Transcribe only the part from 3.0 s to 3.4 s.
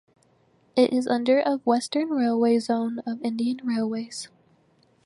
of